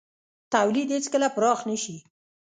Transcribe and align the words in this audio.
تولید 0.53 0.89
هېڅکله 0.95 1.27
پراخ 1.35 1.59
نه 1.69 1.75
شي. 1.83 1.97